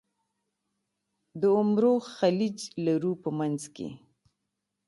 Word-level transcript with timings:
د 1.41 1.43
عمرو 1.57 1.93
خلیج 2.15 2.57
لرو 2.85 3.13
په 3.23 3.29
منځ 3.39 3.61
کې. 3.75 3.87